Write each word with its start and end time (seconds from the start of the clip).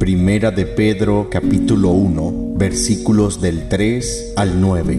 Primera 0.00 0.50
de 0.50 0.64
Pedro 0.64 1.28
capítulo 1.30 1.90
1 1.90 2.54
versículos 2.56 3.38
del 3.38 3.68
3 3.68 4.32
al 4.34 4.58
9. 4.58 4.98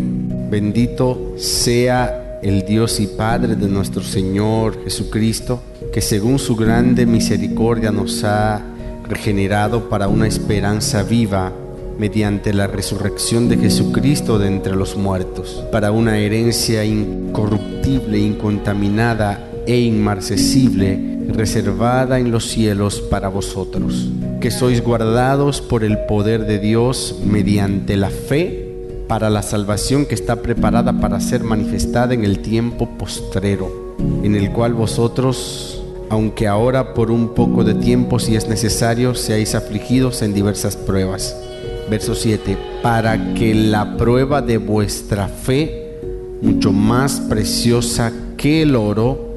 Bendito 0.51 1.33
sea 1.37 2.39
el 2.43 2.65
Dios 2.67 2.99
y 2.99 3.07
Padre 3.07 3.55
de 3.55 3.67
nuestro 3.67 4.03
Señor 4.03 4.83
Jesucristo, 4.83 5.59
que 5.91 6.01
según 6.01 6.37
su 6.37 6.55
grande 6.55 7.07
misericordia 7.07 7.89
nos 7.89 8.23
ha 8.23 8.61
regenerado 9.09 9.89
para 9.89 10.07
una 10.07 10.27
esperanza 10.27 11.01
viva 11.01 11.51
mediante 11.97 12.53
la 12.53 12.67
resurrección 12.67 13.49
de 13.49 13.57
Jesucristo 13.57 14.37
de 14.37 14.49
entre 14.49 14.75
los 14.75 14.95
muertos, 14.95 15.63
para 15.71 15.91
una 15.91 16.19
herencia 16.19 16.85
incorruptible, 16.85 18.19
incontaminada 18.19 19.49
e 19.65 19.79
inmarcesible, 19.79 21.17
reservada 21.29 22.19
en 22.19 22.29
los 22.29 22.45
cielos 22.45 23.01
para 23.01 23.29
vosotros, 23.29 24.11
que 24.41 24.51
sois 24.51 24.83
guardados 24.83 25.61
por 25.61 25.83
el 25.83 25.99
poder 25.99 26.45
de 26.45 26.57
Dios 26.57 27.21
mediante 27.23 27.95
la 27.95 28.09
fe 28.09 28.67
para 29.07 29.29
la 29.29 29.43
salvación 29.43 30.05
que 30.05 30.15
está 30.15 30.37
preparada 30.41 30.99
para 30.99 31.19
ser 31.19 31.43
manifestada 31.43 32.15
en 32.15 32.25
el 32.25 32.39
tiempo 32.39 32.89
postrero, 32.97 33.95
en 34.23 34.35
el 34.35 34.51
cual 34.51 34.73
vosotros, 34.73 35.83
aunque 36.09 36.47
ahora 36.47 36.95
por 36.95 37.11
un 37.11 37.35
poco 37.35 37.63
de 37.63 37.75
tiempo 37.75 38.17
si 38.17 38.35
es 38.35 38.47
necesario, 38.47 39.13
seáis 39.13 39.53
afligidos 39.53 40.23
en 40.23 40.33
diversas 40.33 40.75
pruebas. 40.75 41.37
Verso 41.89 42.15
7, 42.15 42.57
para 42.81 43.35
que 43.35 43.53
la 43.53 43.95
prueba 43.95 44.41
de 44.41 44.57
vuestra 44.57 45.27
fe, 45.27 45.99
mucho 46.41 46.71
más 46.71 47.19
preciosa 47.19 48.11
que 48.37 48.63
el 48.63 48.75
oro, 48.75 49.30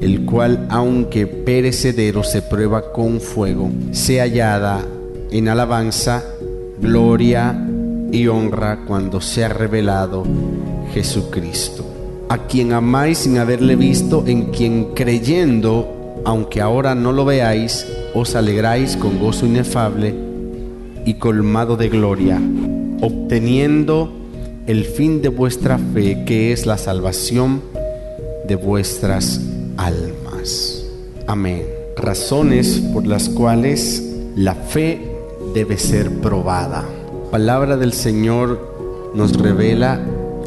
el 0.00 0.24
cual 0.24 0.66
aunque 0.70 1.26
perecedero 1.26 2.22
se 2.22 2.42
prueba 2.42 2.92
con 2.92 3.20
fuego, 3.20 3.70
sea 3.92 4.24
hallada 4.24 4.84
en 5.30 5.48
alabanza, 5.48 6.24
gloria 6.80 7.66
y 8.12 8.26
honra 8.28 8.84
cuando 8.86 9.20
sea 9.20 9.48
revelado 9.48 10.24
Jesucristo, 10.94 11.84
a 12.28 12.46
quien 12.46 12.72
amáis 12.72 13.18
sin 13.18 13.38
haberle 13.38 13.76
visto, 13.76 14.24
en 14.26 14.46
quien 14.46 14.94
creyendo, 14.94 16.22
aunque 16.24 16.60
ahora 16.60 16.94
no 16.94 17.12
lo 17.12 17.24
veáis, 17.24 17.86
os 18.14 18.34
alegráis 18.34 18.96
con 18.96 19.18
gozo 19.18 19.46
inefable 19.46 20.14
y 21.04 21.14
colmado 21.14 21.76
de 21.76 21.88
gloria, 21.88 22.40
obteniendo 23.00 24.12
el 24.66 24.84
fin 24.84 25.22
de 25.22 25.28
vuestra 25.28 25.78
fe, 25.78 26.24
que 26.24 26.52
es 26.52 26.66
la 26.66 26.78
salvación 26.78 27.62
de 28.46 28.54
vuestras 28.54 29.40
almas. 29.78 30.84
Amén. 31.26 31.64
Razones 31.96 32.82
por 32.92 33.06
las 33.06 33.28
cuales 33.28 34.02
la 34.36 34.54
fe 34.54 35.00
debe 35.54 35.78
ser 35.78 36.10
probada. 36.20 36.84
Palabra 37.30 37.76
del 37.76 37.92
Señor 37.92 39.12
nos 39.14 39.36
revela 39.40 40.00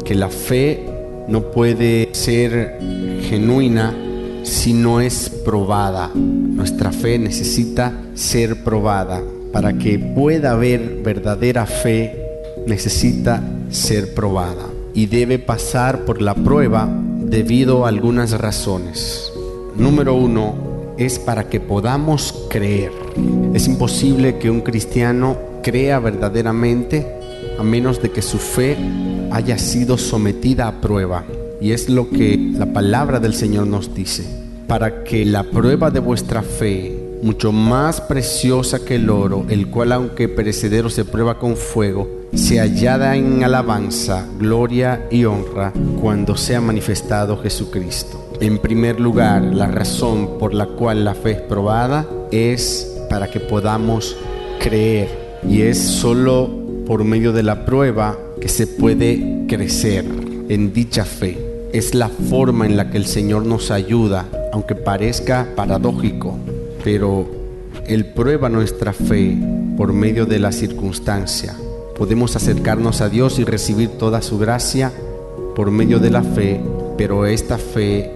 que 0.04 0.14
la 0.14 0.28
fe 0.28 0.86
no 1.28 1.50
puede 1.50 2.10
ser 2.12 2.78
genuina 3.22 3.94
si 4.42 4.72
no 4.72 5.00
es 5.00 5.30
probada. 5.44 6.10
Nuestra 6.14 6.92
fe 6.92 7.18
necesita 7.18 7.92
ser 8.14 8.62
probada. 8.62 9.22
Para 9.52 9.74
que 9.74 9.98
pueda 9.98 10.52
haber 10.52 11.02
verdadera 11.04 11.66
fe, 11.66 12.16
necesita 12.66 13.42
ser 13.70 14.14
probada. 14.14 14.66
Y 14.94 15.06
debe 15.06 15.38
pasar 15.38 16.04
por 16.04 16.22
la 16.22 16.34
prueba 16.34 16.88
debido 17.32 17.86
a 17.86 17.88
algunas 17.88 18.32
razones. 18.32 19.32
Número 19.74 20.14
uno 20.14 20.54
es 20.98 21.18
para 21.18 21.48
que 21.48 21.60
podamos 21.60 22.46
creer. 22.50 22.92
Es 23.54 23.66
imposible 23.66 24.36
que 24.36 24.50
un 24.50 24.60
cristiano 24.60 25.38
crea 25.62 25.98
verdaderamente 25.98 27.06
a 27.58 27.62
menos 27.62 28.02
de 28.02 28.10
que 28.10 28.20
su 28.20 28.36
fe 28.36 28.76
haya 29.30 29.56
sido 29.56 29.96
sometida 29.96 30.68
a 30.68 30.82
prueba. 30.82 31.24
Y 31.58 31.72
es 31.72 31.88
lo 31.88 32.10
que 32.10 32.36
la 32.52 32.66
palabra 32.66 33.18
del 33.18 33.32
Señor 33.32 33.66
nos 33.66 33.94
dice. 33.94 34.26
Para 34.68 35.02
que 35.02 35.24
la 35.24 35.44
prueba 35.44 35.90
de 35.90 36.00
vuestra 36.00 36.42
fe, 36.42 36.94
mucho 37.22 37.50
más 37.50 38.02
preciosa 38.02 38.84
que 38.84 38.96
el 38.96 39.08
oro, 39.08 39.46
el 39.48 39.68
cual 39.68 39.92
aunque 39.92 40.28
perecedero 40.28 40.90
se 40.90 41.06
prueba 41.06 41.38
con 41.38 41.56
fuego, 41.56 42.21
se 42.34 42.58
hallada 42.58 43.14
en 43.14 43.44
alabanza, 43.44 44.26
gloria 44.38 45.06
y 45.10 45.24
honra 45.26 45.72
cuando 46.00 46.34
sea 46.36 46.60
manifestado 46.62 47.36
Jesucristo. 47.36 48.30
En 48.40 48.58
primer 48.58 48.98
lugar, 48.98 49.42
la 49.42 49.66
razón 49.66 50.38
por 50.38 50.54
la 50.54 50.66
cual 50.66 51.04
la 51.04 51.14
fe 51.14 51.32
es 51.32 51.40
probada 51.42 52.06
es 52.30 53.00
para 53.10 53.30
que 53.30 53.38
podamos 53.38 54.16
creer. 54.60 55.40
Y 55.46 55.62
es 55.62 55.78
solo 55.78 56.50
por 56.86 57.04
medio 57.04 57.32
de 57.32 57.42
la 57.42 57.66
prueba 57.66 58.18
que 58.40 58.48
se 58.48 58.66
puede 58.66 59.44
crecer 59.46 60.04
en 60.48 60.72
dicha 60.72 61.04
fe. 61.04 61.38
Es 61.72 61.94
la 61.94 62.08
forma 62.08 62.64
en 62.64 62.76
la 62.76 62.90
que 62.90 62.96
el 62.96 63.06
Señor 63.06 63.44
nos 63.44 63.70
ayuda, 63.70 64.26
aunque 64.52 64.74
parezca 64.74 65.48
paradójico, 65.54 66.38
pero 66.82 67.26
Él 67.86 68.06
prueba 68.06 68.48
nuestra 68.48 68.92
fe 68.92 69.36
por 69.76 69.92
medio 69.92 70.26
de 70.26 70.38
la 70.38 70.52
circunstancia 70.52 71.54
podemos 72.02 72.34
acercarnos 72.34 73.00
a 73.00 73.08
Dios 73.08 73.38
y 73.38 73.44
recibir 73.44 73.90
toda 73.90 74.22
su 74.22 74.36
gracia 74.36 74.92
por 75.54 75.70
medio 75.70 76.00
de 76.00 76.10
la 76.10 76.24
fe, 76.24 76.60
pero 76.98 77.26
esta 77.26 77.58
fe 77.58 78.10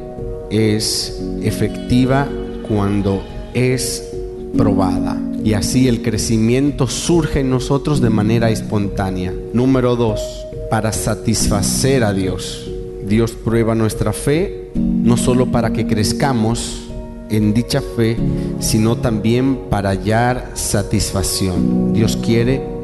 es 0.51 1.23
efectiva 1.41 2.27
cuando 2.67 3.23
es 3.55 4.13
probada. 4.57 5.17
Y 5.45 5.53
así 5.53 5.87
el 5.87 6.03
crecimiento 6.03 6.89
surge 6.89 7.39
en 7.39 7.51
nosotros 7.51 8.01
de 8.01 8.11
manera 8.11 8.51
espontánea. 8.51 9.33
Número 9.53 9.95
dos, 9.95 10.21
para 10.69 10.93
satisfacer 10.93 12.03
a 12.03 12.13
Dios. 12.13 12.69
Dios 13.07 13.37
prueba 13.45 13.77
nuestra 13.77 14.13
fe 14.13 14.73
no 14.75 15.17
solo 15.17 15.53
para 15.53 15.73
que 15.73 15.87
crezcamos 15.87 16.89
en 17.31 17.55
dicha 17.55 17.81
fe, 17.95 18.17
sino 18.59 18.97
también 18.97 19.61
para 19.71 19.91
hallar 19.91 20.51
satisfacción. 20.55 21.93
Dios 21.93 22.17
quiere 22.17 22.75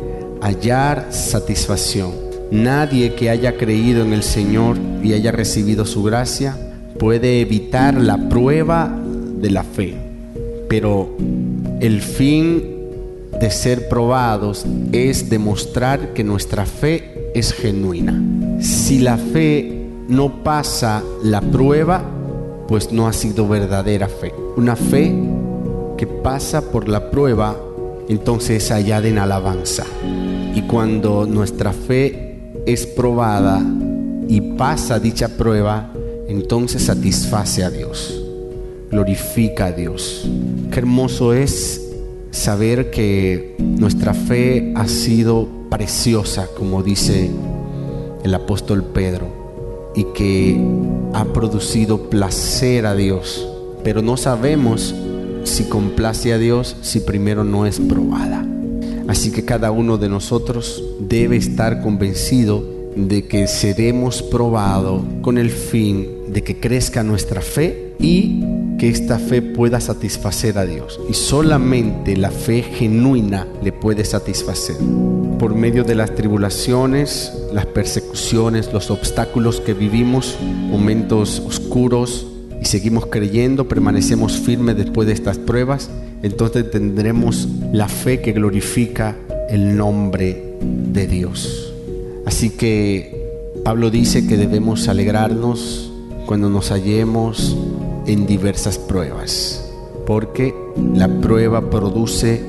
hallar 0.42 1.06
satisfacción. 1.10 2.12
Nadie 2.50 3.14
que 3.14 3.30
haya 3.30 3.56
creído 3.56 4.02
en 4.02 4.12
el 4.12 4.22
Señor 4.22 4.76
y 5.02 5.14
haya 5.14 5.32
recibido 5.32 5.86
su 5.86 6.02
gracia 6.02 6.56
puede 6.98 7.40
evitar 7.40 7.94
la 7.94 8.28
prueba 8.28 8.94
de 9.40 9.50
la 9.50 9.62
fe. 9.62 9.96
Pero 10.68 11.16
el 11.80 12.02
fin 12.02 12.64
de 13.40 13.50
ser 13.50 13.88
probados 13.88 14.66
es 14.92 15.30
demostrar 15.30 16.12
que 16.12 16.24
nuestra 16.24 16.66
fe 16.66 17.30
es 17.34 17.52
genuina. 17.52 18.20
Si 18.60 18.98
la 18.98 19.16
fe 19.16 19.86
no 20.08 20.42
pasa 20.42 21.02
la 21.22 21.40
prueba, 21.40 22.04
pues 22.68 22.92
no 22.92 23.06
ha 23.06 23.12
sido 23.12 23.48
verdadera 23.48 24.08
fe. 24.08 24.32
Una 24.56 24.76
fe 24.76 25.14
que 25.96 26.06
pasa 26.06 26.70
por 26.70 26.88
la 26.88 27.10
prueba, 27.10 27.56
entonces 28.08 28.62
es 28.62 28.70
hallada 28.70 29.08
en 29.08 29.18
alabanza. 29.18 29.84
Y 30.54 30.62
cuando 30.62 31.26
nuestra 31.26 31.72
fe 31.72 32.38
es 32.66 32.86
probada 32.86 33.62
y 34.28 34.40
pasa 34.40 34.98
dicha 34.98 35.28
prueba, 35.28 35.92
entonces 36.28 36.82
satisface 36.82 37.64
a 37.64 37.70
Dios, 37.70 38.22
glorifica 38.90 39.66
a 39.66 39.72
Dios. 39.72 40.28
Qué 40.70 40.78
hermoso 40.78 41.32
es 41.32 41.80
saber 42.30 42.90
que 42.90 43.56
nuestra 43.58 44.14
fe 44.14 44.72
ha 44.74 44.88
sido 44.88 45.48
preciosa, 45.70 46.48
como 46.56 46.82
dice 46.82 47.30
el 48.24 48.34
apóstol 48.34 48.84
Pedro, 48.84 49.92
y 49.94 50.04
que 50.14 50.58
ha 51.12 51.24
producido 51.26 52.08
placer 52.08 52.86
a 52.86 52.94
Dios, 52.94 53.46
pero 53.84 54.00
no 54.00 54.16
sabemos 54.16 54.94
si 55.44 55.64
complace 55.64 56.32
a 56.32 56.38
Dios 56.38 56.76
si 56.82 57.00
primero 57.00 57.44
no 57.44 57.66
es 57.66 57.80
probada. 57.80 58.46
Así 59.08 59.30
que 59.30 59.44
cada 59.44 59.70
uno 59.70 59.98
de 59.98 60.08
nosotros 60.08 60.82
debe 61.00 61.36
estar 61.36 61.82
convencido 61.82 62.64
de 62.96 63.26
que 63.26 63.46
seremos 63.46 64.22
probados 64.22 65.02
con 65.22 65.38
el 65.38 65.50
fin 65.50 66.08
de 66.28 66.42
que 66.42 66.60
crezca 66.60 67.02
nuestra 67.02 67.40
fe 67.40 67.94
y 67.98 68.42
que 68.78 68.88
esta 68.88 69.18
fe 69.18 69.42
pueda 69.42 69.80
satisfacer 69.80 70.58
a 70.58 70.66
Dios. 70.66 71.00
Y 71.08 71.14
solamente 71.14 72.16
la 72.16 72.30
fe 72.30 72.62
genuina 72.62 73.46
le 73.62 73.72
puede 73.72 74.04
satisfacer. 74.04 74.76
Por 75.38 75.54
medio 75.54 75.84
de 75.84 75.94
las 75.94 76.14
tribulaciones, 76.14 77.32
las 77.52 77.66
persecuciones, 77.66 78.72
los 78.72 78.90
obstáculos 78.90 79.60
que 79.60 79.74
vivimos, 79.74 80.36
momentos 80.70 81.40
oscuros, 81.40 82.26
y 82.62 82.64
seguimos 82.64 83.06
creyendo, 83.06 83.66
permanecemos 83.66 84.38
firmes 84.38 84.76
después 84.76 85.08
de 85.08 85.14
estas 85.14 85.36
pruebas, 85.36 85.90
entonces 86.22 86.70
tendremos 86.70 87.48
la 87.72 87.88
fe 87.88 88.20
que 88.20 88.30
glorifica 88.30 89.16
el 89.48 89.76
nombre 89.76 90.58
de 90.62 91.08
Dios. 91.08 91.74
Así 92.24 92.50
que 92.50 93.20
Pablo 93.64 93.90
dice 93.90 94.28
que 94.28 94.36
debemos 94.36 94.86
alegrarnos 94.86 95.92
cuando 96.24 96.50
nos 96.50 96.70
hallemos 96.70 97.56
en 98.06 98.26
diversas 98.26 98.78
pruebas, 98.78 99.68
porque 100.06 100.54
la 100.94 101.08
prueba 101.20 101.68
produce 101.68 102.44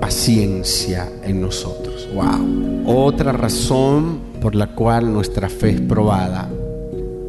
paciencia 0.00 1.12
en 1.24 1.42
nosotros. 1.42 2.08
Wow. 2.14 2.84
Otra 2.86 3.32
razón 3.32 4.20
por 4.40 4.54
la 4.54 4.74
cual 4.74 5.12
nuestra 5.12 5.50
fe 5.50 5.72
es 5.72 5.80
probada 5.82 6.48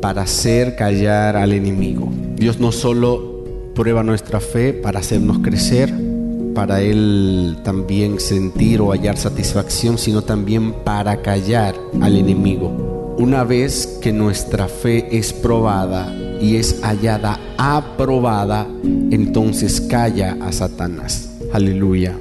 para 0.02 0.24
hacer 0.24 0.76
callar 0.76 1.36
al 1.36 1.54
enemigo. 1.54 2.10
Dios 2.36 2.60
no 2.60 2.72
solo 2.72 3.44
prueba 3.76 4.04
nuestra 4.04 4.40
fe 4.40 4.74
para 4.74 5.00
hacernos 5.00 5.40
crecer, 5.40 5.94
para 6.54 6.82
Él 6.82 7.58
también 7.64 8.20
sentir 8.20 8.82
o 8.82 8.92
hallar 8.92 9.18
satisfacción, 9.18 9.98
sino 9.98 10.22
también 10.22 10.74
para 10.84 11.22
callar 11.22 11.76
al 12.02 12.18
enemigo. 12.18 13.16
Una 13.18 13.44
vez 13.44 14.00
que 14.02 14.12
nuestra 14.14 14.68
fe 14.68 15.18
es 15.18 15.34
probada 15.34 16.14
y 16.42 16.56
es 16.56 16.82
hallada 16.82 17.40
aprobada, 17.58 18.68
entonces 19.12 19.82
calla 19.82 20.38
a 20.42 20.52
Satanás. 20.52 21.30
Aleluya. 21.52 22.18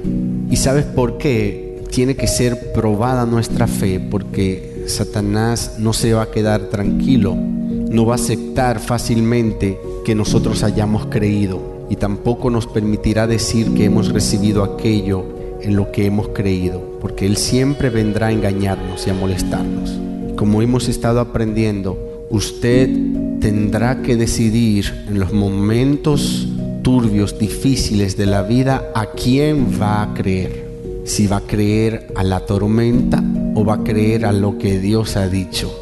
¿Y 0.49 0.55
sabes 0.57 0.85
por 0.85 1.17
qué 1.17 1.83
tiene 1.89 2.15
que 2.15 2.27
ser 2.27 2.73
probada 2.73 3.25
nuestra 3.25 3.67
fe? 3.67 3.99
Porque 3.99 4.85
Satanás 4.87 5.75
no 5.79 5.93
se 5.93 6.13
va 6.13 6.23
a 6.23 6.31
quedar 6.31 6.69
tranquilo, 6.69 7.37
no 7.89 8.05
va 8.05 8.13
a 8.13 8.15
aceptar 8.15 8.79
fácilmente 8.79 9.79
que 10.05 10.15
nosotros 10.15 10.63
hayamos 10.63 11.07
creído 11.07 11.87
y 11.89 11.95
tampoco 11.95 12.49
nos 12.49 12.67
permitirá 12.67 13.25
decir 13.25 13.73
que 13.73 13.85
hemos 13.85 14.09
recibido 14.09 14.63
aquello 14.63 15.23
en 15.61 15.75
lo 15.75 15.91
que 15.91 16.05
hemos 16.05 16.29
creído, 16.29 16.81
porque 17.01 17.25
Él 17.25 17.35
siempre 17.35 17.89
vendrá 17.89 18.27
a 18.27 18.31
engañarnos 18.31 19.07
y 19.07 19.09
a 19.09 19.13
molestarnos. 19.13 19.99
Como 20.35 20.61
hemos 20.61 20.87
estado 20.87 21.19
aprendiendo, 21.19 22.27
usted 22.29 22.89
tendrá 23.39 24.01
que 24.01 24.15
decidir 24.15 25.05
en 25.07 25.19
los 25.19 25.33
momentos 25.33 26.47
turbios, 26.83 27.39
difíciles 27.39 28.15
de 28.15 28.25
la 28.27 28.43
vida, 28.43 28.91
a 28.95 29.07
quién 29.07 29.81
va 29.81 30.03
a 30.03 30.13
creer. 30.13 30.69
Si 31.05 31.27
va 31.27 31.37
a 31.37 31.41
creer 31.41 32.07
a 32.15 32.23
la 32.23 32.45
tormenta 32.45 33.23
o 33.55 33.65
va 33.65 33.75
a 33.75 33.83
creer 33.83 34.25
a 34.25 34.31
lo 34.31 34.57
que 34.59 34.79
Dios 34.79 35.17
ha 35.17 35.27
dicho, 35.27 35.73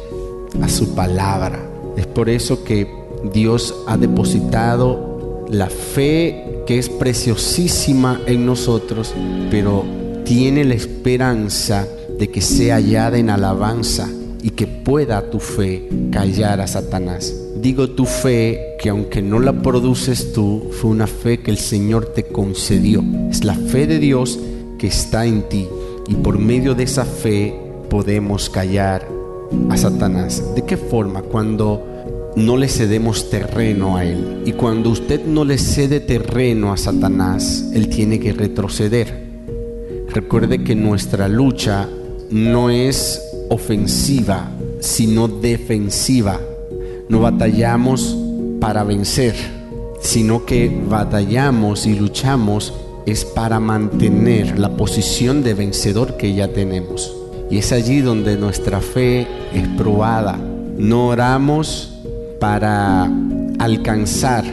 a 0.62 0.68
su 0.68 0.94
palabra. 0.94 1.67
Es 1.98 2.06
por 2.06 2.28
eso 2.30 2.62
que 2.62 2.86
Dios 3.32 3.74
ha 3.88 3.96
depositado 3.96 5.44
la 5.50 5.68
fe 5.68 6.62
que 6.64 6.78
es 6.78 6.88
preciosísima 6.88 8.20
en 8.26 8.46
nosotros, 8.46 9.12
pero 9.50 9.84
tiene 10.24 10.64
la 10.64 10.74
esperanza 10.74 11.88
de 12.16 12.28
que 12.28 12.40
sea 12.40 12.76
hallada 12.76 13.18
en 13.18 13.30
alabanza 13.30 14.08
y 14.40 14.50
que 14.50 14.68
pueda 14.68 15.28
tu 15.28 15.40
fe 15.40 15.88
callar 16.12 16.60
a 16.60 16.68
Satanás. 16.68 17.34
Digo 17.60 17.90
tu 17.90 18.04
fe 18.04 18.76
que 18.80 18.90
aunque 18.90 19.20
no 19.20 19.40
la 19.40 19.60
produces 19.60 20.32
tú, 20.32 20.70
fue 20.80 20.92
una 20.92 21.08
fe 21.08 21.40
que 21.40 21.50
el 21.50 21.58
Señor 21.58 22.12
te 22.14 22.22
concedió. 22.22 23.02
Es 23.28 23.42
la 23.42 23.54
fe 23.54 23.88
de 23.88 23.98
Dios 23.98 24.38
que 24.78 24.86
está 24.86 25.26
en 25.26 25.48
ti 25.48 25.66
y 26.06 26.14
por 26.14 26.38
medio 26.38 26.76
de 26.76 26.84
esa 26.84 27.04
fe 27.04 27.58
podemos 27.90 28.48
callar 28.48 29.17
a 29.70 29.76
Satanás. 29.76 30.42
¿De 30.54 30.62
qué 30.64 30.76
forma? 30.76 31.22
Cuando 31.22 31.84
no 32.36 32.56
le 32.56 32.68
cedemos 32.68 33.30
terreno 33.30 33.96
a 33.96 34.04
Él. 34.04 34.42
Y 34.46 34.52
cuando 34.52 34.90
usted 34.90 35.24
no 35.24 35.44
le 35.44 35.58
cede 35.58 36.00
terreno 36.00 36.72
a 36.72 36.76
Satanás, 36.76 37.64
Él 37.74 37.88
tiene 37.88 38.20
que 38.20 38.32
retroceder. 38.32 39.28
Recuerde 40.08 40.62
que 40.62 40.74
nuestra 40.74 41.28
lucha 41.28 41.88
no 42.30 42.70
es 42.70 43.20
ofensiva, 43.50 44.50
sino 44.80 45.28
defensiva. 45.28 46.40
No 47.08 47.20
batallamos 47.20 48.16
para 48.60 48.84
vencer, 48.84 49.34
sino 50.00 50.44
que 50.44 50.70
batallamos 50.88 51.86
y 51.86 51.98
luchamos 51.98 52.74
es 53.06 53.24
para 53.24 53.58
mantener 53.58 54.58
la 54.58 54.76
posición 54.76 55.42
de 55.42 55.54
vencedor 55.54 56.16
que 56.16 56.34
ya 56.34 56.48
tenemos. 56.48 57.17
Y 57.50 57.58
es 57.58 57.72
allí 57.72 58.00
donde 58.00 58.36
nuestra 58.36 58.80
fe 58.80 59.26
es 59.54 59.66
probada. 59.76 60.38
No 60.76 61.08
oramos 61.08 61.94
para 62.40 63.10
alcanzar, 63.58 64.44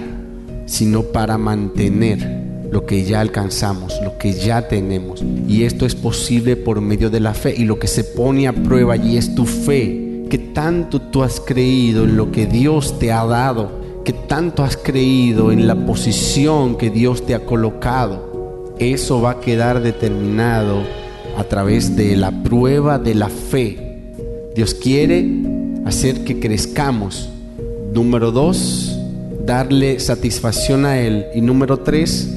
sino 0.66 1.04
para 1.04 1.38
mantener 1.38 2.46
lo 2.72 2.86
que 2.86 3.04
ya 3.04 3.22
alcanzamos, 3.22 3.94
lo 4.04 4.18
que 4.18 4.34
ya 4.34 4.68
tenemos. 4.68 5.24
Y 5.48 5.64
esto 5.64 5.86
es 5.86 5.94
posible 5.94 6.56
por 6.56 6.82
medio 6.82 7.10
de 7.10 7.20
la 7.20 7.34
fe. 7.34 7.54
Y 7.56 7.66
lo 7.66 7.80
que 7.80 7.88
se 7.88 8.04
pone 8.04 8.48
a 8.48 8.54
prueba 8.54 8.94
allí 8.94 9.18
es 9.18 9.36
tu 9.36 9.46
fe. 9.46 10.26
Que 10.30 10.38
tanto 10.38 11.02
tú 11.02 11.22
has 11.22 11.40
creído 11.40 12.06
en 12.06 12.18
lo 12.18 12.32
que 12.32 12.48
Dios 12.48 12.98
te 12.98 13.12
ha 13.12 13.26
dado. 13.26 13.72
Que 14.04 14.14
tanto 14.14 14.64
has 14.64 14.78
creído 14.78 15.52
en 15.52 15.68
la 15.68 15.76
posición 15.76 16.78
que 16.78 16.90
Dios 16.90 17.26
te 17.26 17.36
ha 17.36 17.46
colocado. 17.46 18.74
Eso 18.80 19.22
va 19.22 19.32
a 19.32 19.40
quedar 19.40 19.82
determinado 19.82 21.05
a 21.38 21.44
través 21.44 21.96
de 21.96 22.16
la 22.16 22.32
prueba 22.44 23.00
de 23.00 23.16
la 23.16 23.30
fe. 23.30 24.14
Dios 24.56 24.74
quiere 24.74 25.28
hacer 25.86 26.24
que 26.24 26.40
crezcamos 26.40 27.30
Número 27.96 28.30
dos, 28.34 29.00
darle 29.46 30.02
satisfacción 30.02 30.86
a 30.86 31.00
Él. 31.00 31.28
Y 31.34 31.40
número 31.40 31.78
tres, 31.78 32.30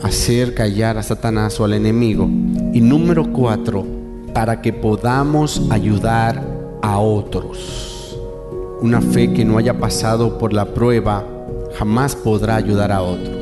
hacer 0.00 0.54
callar 0.54 0.96
a 0.96 1.02
Satanás 1.02 1.58
o 1.58 1.64
al 1.64 1.72
enemigo. 1.72 2.30
Y 2.72 2.80
número 2.80 3.32
cuatro, 3.32 3.84
para 4.32 4.62
que 4.62 4.72
podamos 4.72 5.60
ayudar 5.70 6.40
a 6.82 7.00
otros. 7.00 8.16
Una 8.80 9.00
fe 9.00 9.32
que 9.32 9.44
no 9.44 9.58
haya 9.58 9.80
pasado 9.80 10.38
por 10.38 10.52
la 10.52 10.66
prueba 10.66 11.26
jamás 11.76 12.14
podrá 12.14 12.54
ayudar 12.54 12.92
a 12.92 13.02
otros. 13.02 13.35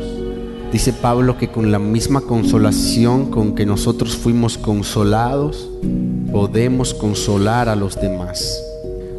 Dice 0.74 0.92
Pablo 0.92 1.38
que 1.38 1.52
con 1.52 1.70
la 1.70 1.78
misma 1.78 2.22
consolación 2.22 3.30
con 3.30 3.54
que 3.54 3.64
nosotros 3.64 4.16
fuimos 4.16 4.58
consolados, 4.58 5.70
podemos 6.32 6.94
consolar 6.94 7.68
a 7.68 7.76
los 7.76 7.94
demás. 7.94 8.60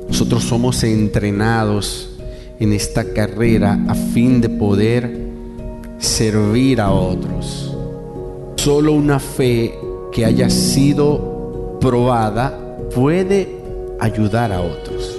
Nosotros 0.10 0.44
somos 0.44 0.84
entrenados 0.84 2.10
en 2.60 2.74
esta 2.74 3.06
carrera 3.13 3.80
a 3.88 3.96
fin 3.96 4.42
de 4.42 4.50
poder 4.50 5.18
servir 5.98 6.81
a 6.81 6.92
otros. 6.92 7.74
Solo 8.57 8.92
una 8.92 9.19
fe 9.19 9.80
que 10.12 10.25
haya 10.25 10.50
sido 10.50 11.78
probada 11.80 12.60
puede 12.94 13.56
ayudar 14.02 14.52
a 14.52 14.60
otros. 14.60 15.16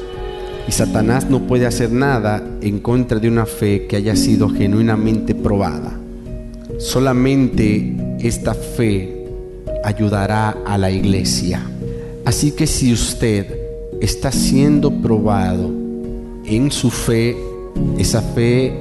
Y 0.68 0.72
Satanás 0.72 1.30
no 1.30 1.46
puede 1.46 1.64
hacer 1.64 1.90
nada 1.90 2.42
en 2.60 2.80
contra 2.80 3.18
de 3.18 3.28
una 3.28 3.46
fe 3.46 3.86
que 3.86 3.96
haya 3.96 4.14
sido 4.14 4.50
genuinamente 4.50 5.34
probada. 5.34 6.00
Solamente 6.78 7.94
esta 8.20 8.54
fe 8.54 9.26
ayudará 9.82 10.58
a 10.66 10.76
la 10.76 10.90
iglesia. 10.90 11.62
Así 12.24 12.52
que 12.52 12.66
si 12.66 12.92
usted 12.92 13.46
está 14.00 14.30
siendo 14.32 14.90
probado 14.90 15.70
en 16.44 16.70
su 16.70 16.90
fe, 16.90 17.36
esa 17.98 18.20
fe, 18.20 18.74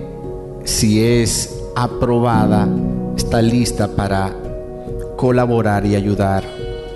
si 0.63 1.01
es 1.03 1.55
aprobada, 1.75 2.67
está 3.15 3.41
lista 3.41 3.87
para 3.87 4.35
colaborar 5.15 5.85
y 5.85 5.95
ayudar 5.95 6.43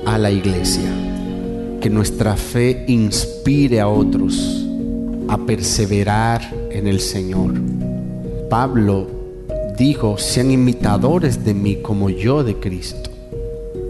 a 0.05 0.17
la 0.17 0.31
iglesia. 0.31 0.89
Que 1.79 1.89
nuestra 1.89 2.35
fe 2.35 2.83
inspire 2.87 3.79
a 3.79 3.87
otros 3.87 4.65
a 5.27 5.37
perseverar 5.37 6.41
en 6.71 6.87
el 6.87 6.99
Señor. 6.99 7.53
Pablo 8.49 9.18
dijo, 9.79 10.17
sean 10.17 10.51
imitadores 10.51 11.45
de 11.45 11.53
mí 11.53 11.77
como 11.77 12.09
yo 12.09 12.43
de 12.43 12.55
Cristo. 12.55 13.09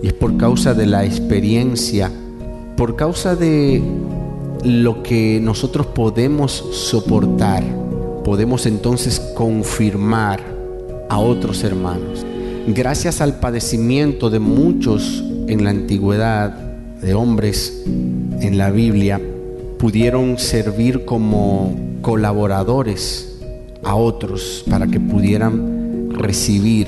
Y 0.04 0.08
es 0.08 0.14
por 0.14 0.38
causa 0.38 0.76
de 0.76 0.86
la 0.86 1.04
experiencia, 1.04 2.12
por 2.78 2.96
causa 2.96 3.36
de 3.36 3.82
lo 4.64 5.02
que 5.02 5.40
nosotros 5.42 5.88
podemos 5.88 6.52
soportar, 6.52 7.64
podemos 8.24 8.68
entonces 8.68 9.20
confirmar 9.36 10.42
a 11.10 11.18
otros 11.18 11.64
hermanos. 11.64 12.24
Gracias 12.68 13.20
al 13.20 13.40
padecimiento 13.40 14.30
de 14.30 14.40
muchos 14.40 15.24
en 15.48 15.64
la 15.64 15.72
antigüedad, 15.72 16.52
de 17.02 17.16
hombres 17.16 17.84
en 17.88 18.58
la 18.60 18.70
Biblia, 18.70 19.20
pudieron 19.80 20.38
servir 20.38 21.04
como 21.04 21.76
colaboradores 22.02 23.40
a 23.84 23.96
otros 23.96 24.64
para 24.70 24.86
que 24.88 25.00
pudieran 25.00 25.79
recibir 26.20 26.88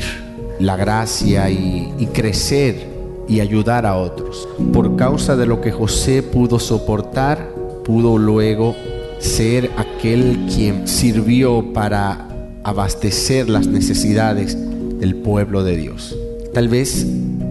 la 0.59 0.75
gracia 0.75 1.49
y, 1.49 2.07
crecer 2.13 2.87
y 3.27 3.39
ayudar 3.39 3.85
a 3.85 3.95
otros. 3.95 4.47
Por 4.73 4.95
causa 4.95 5.35
de 5.35 5.45
lo 5.45 5.61
que 5.61 5.71
José 5.71 6.21
pudo 6.21 6.59
soportar, 6.59 7.49
pudo 7.83 8.17
luego 8.17 8.75
ser 9.19 9.71
aquel 9.77 10.47
quien 10.53 10.87
sirvió 10.87 11.73
para 11.73 12.27
abastecer 12.63 13.49
las 13.49 13.67
necesidades 13.67 14.57
del 14.99 15.15
pueblo 15.15 15.63
de 15.63 15.77
Dios. 15.77 16.15
Tal 16.53 16.67
vez 16.67 17.07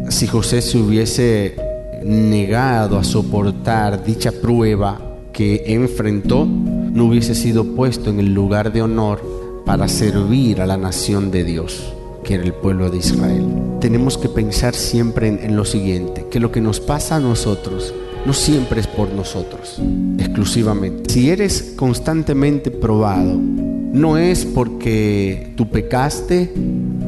si 0.08 0.26
José 0.26 0.62
se 0.62 0.78
hubiese 0.78 1.56
negado 2.04 2.98
a 2.98 3.04
soportar 3.04 4.04
dicha 4.04 4.32
prueba 4.32 5.00
que 5.32 5.64
enfrentó, 5.66 6.46
no 6.46 7.06
hubiese 7.06 7.34
sido 7.34 7.64
puesto 7.74 8.10
en 8.10 8.20
el 8.20 8.34
lugar 8.34 8.72
de 8.72 8.82
honor 8.82 9.39
para 9.70 9.86
servir 9.86 10.60
a 10.60 10.66
la 10.66 10.76
nación 10.76 11.30
de 11.30 11.44
Dios, 11.44 11.92
que 12.24 12.34
era 12.34 12.42
el 12.42 12.52
pueblo 12.52 12.90
de 12.90 12.98
Israel. 12.98 13.46
tenemos 13.80 14.18
que 14.18 14.28
pensar 14.28 14.74
siempre 14.74 15.28
en, 15.28 15.54
lo 15.54 15.64
siguiente, 15.64 16.26
que 16.28 16.40
lo 16.40 16.50
que 16.50 16.60
nos 16.60 16.80
pasa 16.80 17.14
a 17.14 17.20
nosotros 17.20 17.94
no 18.26 18.32
siempre 18.32 18.80
es 18.80 18.88
por 18.88 19.12
nosotros, 19.12 19.80
exclusivamente. 20.18 21.12
Si 21.12 21.30
eres 21.30 21.74
constantemente 21.76 22.72
probado, 22.72 23.38
no 23.38 24.18
es 24.18 24.44
porque 24.44 25.52
tú 25.54 25.70
pecaste, 25.70 26.52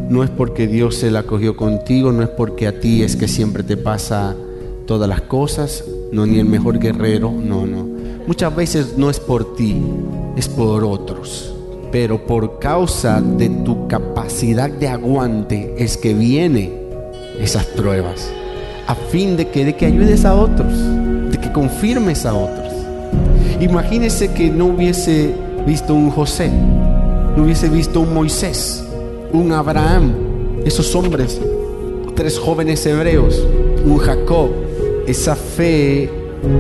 no 0.09 0.23
es 0.23 0.31
porque 0.31 0.69
Dios 0.69 0.95
se 0.95 1.11
la 1.11 1.25
cogió 1.25 1.57
contigo, 1.57 2.13
no 2.13 2.23
es 2.23 2.29
porque 2.29 2.69
a 2.69 2.79
ti 2.79 3.03
es 3.03 3.17
que 3.17 3.27
siempre 3.27 3.65
te 3.65 3.77
pasa 3.77 4.37
todas 4.87 5.09
las 5.09 5.23
cosas, 5.23 5.83
no 6.13 6.27
ni 6.27 6.39
el 6.39 6.47
mejor 6.47 6.79
guerrero, 6.79 7.33
no, 7.33 7.67
no. 7.67 7.89
Muchas 8.29 8.55
veces 8.55 8.95
no 8.97 9.11
es 9.11 9.19
por 9.19 9.57
ti, 9.57 9.83
es 10.37 10.49
por 10.49 10.85
otros. 10.85 11.52
Pero 11.93 12.27
por 12.27 12.59
causa 12.59 13.21
de 13.21 13.51
tu 13.51 13.87
capacidad 13.87 14.71
de 14.71 14.89
aguante 14.89 15.75
es 15.77 15.99
que 15.99 16.15
vienen 16.15 16.73
esas 17.39 17.67
pruebas. 17.67 18.33
A 18.87 18.95
fin 18.95 19.37
de 19.37 19.49
que, 19.49 19.65
de 19.67 19.77
que 19.77 19.87
ayudes 19.87 20.25
a 20.25 20.35
otros, 20.35 20.73
de 21.31 21.39
que 21.39 21.53
confirmes 21.53 22.25
a 22.25 22.35
otros. 22.35 22.73
Imagínese 23.61 24.33
que 24.33 24.51
no 24.51 24.67
hubiese 24.67 25.35
visto 25.67 25.95
un 25.95 26.11
José, 26.11 26.51
no 27.37 27.45
hubiese 27.45 27.69
visto 27.69 28.01
un 28.01 28.15
Moisés, 28.15 28.83
un 29.33 29.53
Abraham, 29.53 30.15
esos 30.65 30.95
hombres, 30.95 31.41
tres 32.17 32.39
jóvenes 32.39 32.85
hebreos, 32.87 33.41
un 33.85 33.99
Jacob. 33.99 34.51
Esa 35.07 35.37
fe 35.37 36.09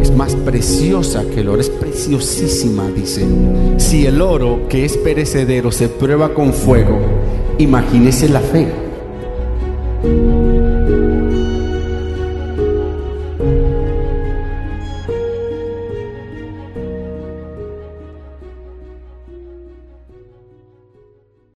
es 0.00 0.10
más 0.14 0.34
preciosa 0.36 1.24
que 1.24 1.40
el 1.40 1.48
oro, 1.48 1.60
es 1.60 1.70
preciosísima, 1.70 2.88
dice. 2.88 3.26
Si 3.78 4.06
el 4.06 4.20
oro, 4.20 4.68
que 4.68 4.84
es 4.84 4.96
perecedero, 4.96 5.72
se 5.72 5.88
prueba 5.88 6.34
con 6.34 6.52
fuego, 6.52 6.98
imagínese 7.58 8.28
la 8.28 8.40
fe. 8.40 8.68